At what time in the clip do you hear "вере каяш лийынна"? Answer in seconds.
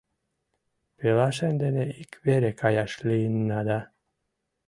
2.25-3.59